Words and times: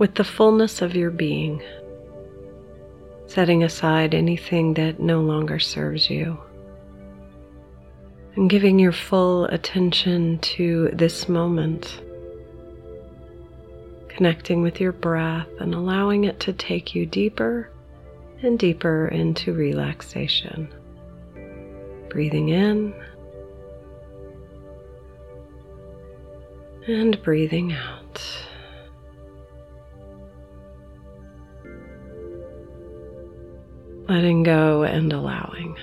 with 0.00 0.14
the 0.14 0.24
fullness 0.24 0.80
of 0.80 0.96
your 0.96 1.10
being, 1.10 1.62
setting 3.26 3.62
aside 3.62 4.14
anything 4.14 4.72
that 4.72 4.98
no 4.98 5.20
longer 5.20 5.58
serves 5.58 6.08
you, 6.08 6.38
and 8.34 8.48
giving 8.48 8.78
your 8.78 8.92
full 8.92 9.44
attention 9.44 10.38
to 10.38 10.88
this 10.94 11.28
moment, 11.28 12.00
connecting 14.08 14.62
with 14.62 14.80
your 14.80 14.92
breath 14.92 15.46
and 15.60 15.74
allowing 15.74 16.24
it 16.24 16.40
to 16.40 16.52
take 16.54 16.94
you 16.94 17.04
deeper 17.04 17.70
and 18.42 18.58
deeper 18.58 19.06
into 19.08 19.52
relaxation. 19.52 20.66
Breathing 22.08 22.48
in 22.48 22.94
and 26.86 27.22
breathing 27.22 27.74
out. 27.74 27.99
Letting 34.10 34.42
go 34.42 34.82
and 34.82 35.12
allowing. 35.12 35.76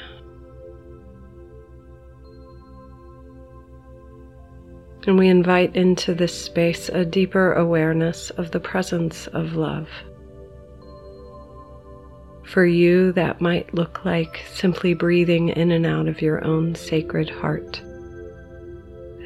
And 5.07 5.17
we 5.17 5.29
invite 5.29 5.77
into 5.77 6.13
this 6.13 6.37
space 6.37 6.89
a 6.89 7.05
deeper 7.05 7.53
awareness 7.53 8.29
of 8.31 8.51
the 8.51 8.59
presence 8.59 9.27
of 9.27 9.53
love. 9.53 9.87
For 12.43 12.65
you, 12.65 13.13
that 13.13 13.39
might 13.39 13.73
look 13.73 14.03
like 14.03 14.43
simply 14.51 14.93
breathing 14.93 15.47
in 15.47 15.71
and 15.71 15.85
out 15.85 16.09
of 16.09 16.21
your 16.21 16.43
own 16.43 16.75
sacred 16.75 17.29
heart 17.29 17.81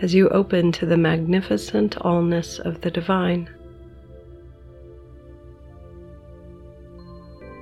as 0.04 0.14
you 0.14 0.30
open 0.30 0.72
to 0.74 0.86
the 0.86 0.98
magnificent 0.98 1.96
allness 2.02 2.60
of 2.60 2.82
the 2.82 2.92
divine. 2.92 3.50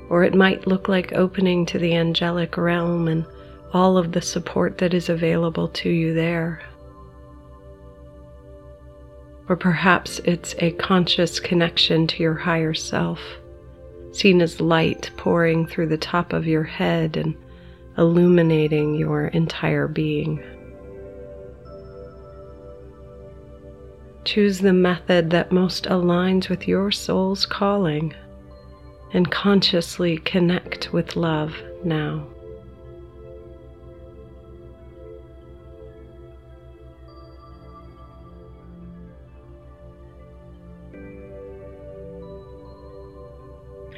Or 0.10 0.24
it 0.24 0.34
might 0.34 0.68
look 0.68 0.90
like 0.90 1.14
opening 1.14 1.66
to 1.68 1.78
the 1.78 1.96
angelic 1.96 2.58
realm 2.58 3.08
and 3.08 3.26
all 3.74 3.98
of 3.98 4.12
the 4.12 4.22
support 4.22 4.80
that 4.80 4.94
is 4.94 5.10
available 5.10 5.68
to 5.68 5.90
you 5.90 6.14
there. 6.14 6.62
Or 9.48 9.56
perhaps 9.56 10.20
it's 10.26 10.56
a 10.60 10.72
conscious 10.72 11.40
connection 11.40 12.08
to 12.08 12.24
your 12.24 12.36
higher 12.36 12.74
self, 12.74 13.20
seen 14.12 14.42
as 14.42 14.60
light 14.60 15.12
pouring 15.18 15.68
through 15.68 15.88
the 15.88 15.98
top 15.98 16.34
of 16.34 16.48
your 16.48 16.64
head 16.64 17.16
and 17.16 17.36
illuminating 17.98 18.96
your 18.96 19.28
entire 19.28 19.88
being. 19.88 20.44
Choose 24.26 24.60
the 24.60 24.74
method 24.74 25.30
that 25.32 25.52
most 25.52 25.86
aligns 25.86 26.50
with 26.50 26.68
your 26.68 26.92
soul's 26.92 27.46
calling 27.46 28.14
and 29.14 29.32
consciously 29.32 30.18
connect 30.20 30.94
with 30.94 31.16
love 31.16 31.56
now. 31.84 32.28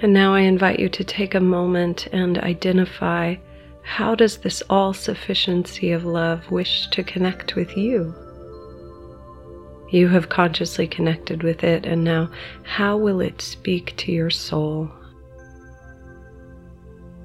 And 0.02 0.14
now 0.14 0.34
I 0.34 0.40
invite 0.40 0.80
you 0.80 0.90
to 0.90 1.04
take 1.04 1.36
a 1.36 1.40
moment 1.40 2.08
and 2.12 2.40
identify 2.40 3.36
how 3.84 4.16
does 4.16 4.38
this 4.38 4.64
all 4.68 4.94
sufficiency 4.94 5.92
of 5.92 6.06
love 6.06 6.50
wish 6.50 6.88
to 6.88 7.04
connect 7.04 7.56
with 7.56 7.78
you? 7.78 8.16
You 9.92 10.08
have 10.08 10.30
consciously 10.30 10.88
connected 10.88 11.44
with 11.44 11.64
it, 11.64 11.86
and 11.86 12.04
now 12.04 12.32
how 12.64 12.98
will 12.98 13.22
it 13.22 13.42
speak 13.42 13.96
to 13.98 14.12
your 14.12 14.30
soul? 14.30 14.90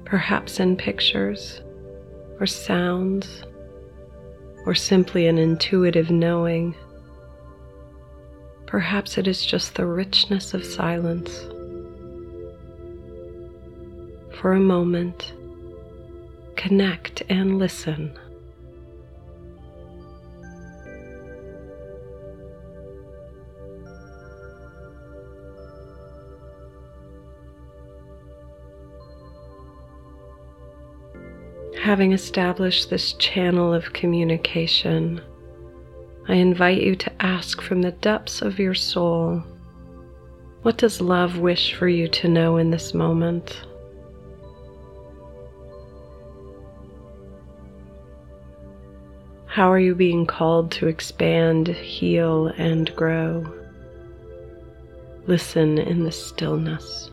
Perhaps 0.07 0.61
in 0.61 0.77
pictures 0.77 1.59
or 2.39 2.47
sounds 2.47 3.43
or 4.65 4.73
simply 4.73 5.27
an 5.27 5.37
intuitive 5.37 6.09
knowing. 6.09 6.73
Perhaps 8.67 9.17
it 9.17 9.27
is 9.27 9.45
just 9.45 9.75
the 9.75 9.85
richness 9.85 10.53
of 10.53 10.63
silence. 10.63 11.41
For 14.39 14.53
a 14.53 14.61
moment, 14.61 15.33
connect 16.55 17.23
and 17.27 17.59
listen. 17.59 18.17
Having 31.87 32.11
established 32.11 32.89
this 32.89 33.13
channel 33.13 33.73
of 33.73 33.93
communication, 33.93 35.21
I 36.27 36.33
invite 36.33 36.81
you 36.81 36.97
to 36.97 37.21
ask 37.21 37.61
from 37.61 37.81
the 37.81 37.93
depths 37.93 38.41
of 38.41 38.59
your 38.59 38.73
soul 38.73 39.41
what 40.63 40.75
does 40.75 40.99
love 40.99 41.37
wish 41.37 41.75
for 41.75 41.87
you 41.87 42.09
to 42.09 42.27
know 42.27 42.57
in 42.57 42.71
this 42.71 42.93
moment? 42.93 43.61
How 49.45 49.71
are 49.71 49.79
you 49.79 49.95
being 49.95 50.25
called 50.25 50.71
to 50.71 50.87
expand, 50.87 51.69
heal, 51.69 52.47
and 52.57 52.93
grow? 52.97 53.49
Listen 55.25 55.77
in 55.77 56.03
the 56.03 56.11
stillness. 56.11 57.11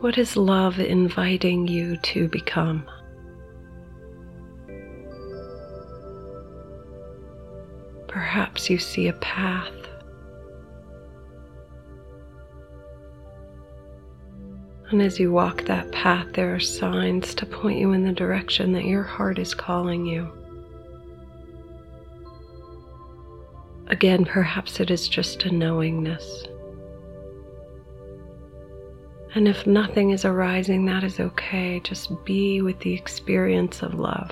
What 0.00 0.16
is 0.16 0.36
love 0.36 0.78
inviting 0.78 1.66
you 1.66 1.96
to 1.96 2.28
become? 2.28 2.88
Perhaps 8.06 8.70
you 8.70 8.78
see 8.78 9.08
a 9.08 9.12
path. 9.14 9.72
And 14.90 15.02
as 15.02 15.18
you 15.18 15.32
walk 15.32 15.64
that 15.64 15.90
path, 15.90 16.28
there 16.32 16.54
are 16.54 16.60
signs 16.60 17.34
to 17.34 17.44
point 17.44 17.80
you 17.80 17.92
in 17.92 18.04
the 18.04 18.12
direction 18.12 18.72
that 18.74 18.84
your 18.84 19.02
heart 19.02 19.40
is 19.40 19.52
calling 19.52 20.06
you. 20.06 20.30
Again, 23.88 24.24
perhaps 24.24 24.78
it 24.78 24.92
is 24.92 25.08
just 25.08 25.44
a 25.44 25.50
knowingness. 25.50 26.44
And 29.34 29.46
if 29.46 29.66
nothing 29.66 30.10
is 30.10 30.24
arising, 30.24 30.86
that 30.86 31.04
is 31.04 31.20
okay. 31.20 31.80
Just 31.80 32.24
be 32.24 32.62
with 32.62 32.78
the 32.80 32.94
experience 32.94 33.82
of 33.82 33.94
love. 33.94 34.30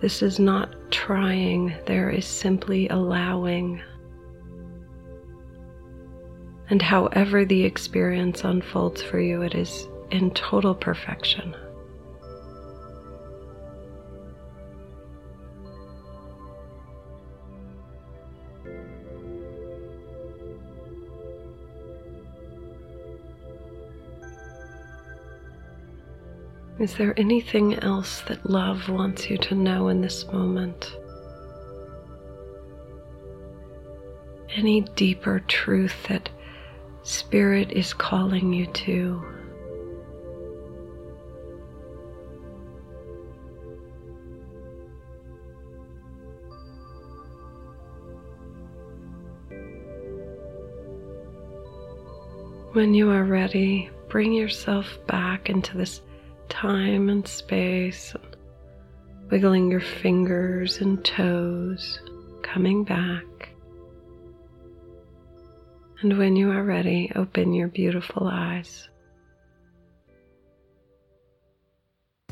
This 0.00 0.22
is 0.22 0.38
not 0.38 0.74
trying, 0.90 1.74
there 1.86 2.10
is 2.10 2.26
simply 2.26 2.88
allowing. 2.88 3.80
And 6.70 6.82
however 6.82 7.44
the 7.44 7.64
experience 7.64 8.42
unfolds 8.42 9.02
for 9.02 9.20
you, 9.20 9.42
it 9.42 9.54
is 9.54 9.88
in 10.10 10.30
total 10.32 10.74
perfection. 10.74 11.54
Is 26.78 26.96
there 26.96 27.14
anything 27.18 27.74
else 27.80 28.22
that 28.22 28.48
love 28.48 28.88
wants 28.88 29.28
you 29.30 29.36
to 29.38 29.54
know 29.54 29.88
in 29.88 30.00
this 30.00 30.26
moment? 30.32 30.96
Any 34.56 34.80
deeper 34.96 35.40
truth 35.40 35.94
that 36.08 36.28
Spirit 37.02 37.72
is 37.72 37.92
calling 37.92 38.52
you 38.52 38.66
to? 38.66 39.24
When 52.72 52.94
you 52.94 53.10
are 53.10 53.24
ready, 53.24 53.90
bring 54.08 54.32
yourself 54.32 54.98
back 55.06 55.50
into 55.50 55.76
this 55.76 56.00
time 56.52 57.08
and 57.08 57.26
space, 57.26 58.14
wiggling 59.30 59.70
your 59.70 59.80
fingers 59.80 60.82
and 60.82 61.02
toes, 61.02 61.98
coming 62.42 62.84
back. 62.84 63.24
And 66.02 66.18
when 66.18 66.36
you 66.36 66.50
are 66.50 66.62
ready, 66.62 67.10
open 67.16 67.54
your 67.54 67.68
beautiful 67.68 68.28
eyes. 68.30 68.88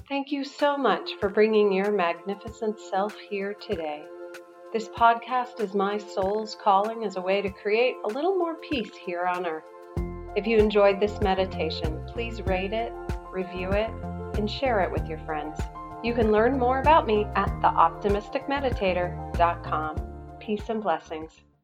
Thank 0.07 0.31
you 0.31 0.45
so 0.45 0.77
much 0.77 1.13
for 1.19 1.31
bringing 1.31 1.73
your 1.73 1.91
magnificent 1.91 2.79
self 2.79 3.17
here 3.31 3.55
today. 3.55 4.05
This 4.73 4.89
podcast 4.89 5.61
is 5.61 5.75
my 5.75 5.97
soul's 5.97 6.59
calling 6.63 7.05
as 7.05 7.17
a 7.17 7.21
way 7.23 7.41
to 7.41 7.49
create 7.49 7.95
a 8.05 8.09
little 8.09 8.37
more 8.37 8.57
peace 8.57 8.95
here 9.07 9.25
on 9.25 9.47
earth. 9.47 9.65
If 10.37 10.47
you 10.47 10.59
enjoyed 10.59 11.01
this 11.01 11.21
meditation, 11.23 12.05
please 12.13 12.43
rate 12.43 12.73
it, 12.73 12.93
review 13.33 13.71
it, 13.71 13.91
and 14.39 14.51
share 14.51 14.81
it 14.81 14.91
with 14.91 15.07
your 15.09 15.19
friends. 15.19 15.61
You 16.03 16.15
can 16.15 16.33
learn 16.33 16.59
more 16.59 16.81
about 16.81 17.07
me 17.07 17.27
at 17.37 17.51
theoptimisticmeditator.com. 17.61 19.97
Peace 20.39 20.69
and 20.69 20.83
blessings. 20.83 21.45